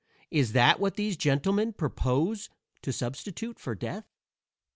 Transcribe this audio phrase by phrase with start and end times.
[0.31, 2.49] Is that what these gentlemen propose
[2.81, 4.07] to substitute for death?